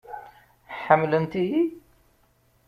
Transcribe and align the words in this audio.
Ḥemmlent-iyi? 0.83 1.61